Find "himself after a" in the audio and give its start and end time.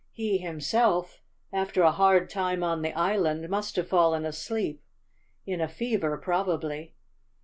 0.39-1.91